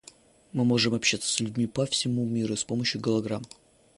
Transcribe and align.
Мы 0.51 0.65
можем 0.65 0.95
общаться 0.95 1.31
с 1.31 1.39
людьми 1.41 1.67
по 1.67 1.85
всему 1.85 2.25
миру 2.25 2.55
с 2.57 2.63
помощью 2.63 2.99
голограмм. 2.99 3.43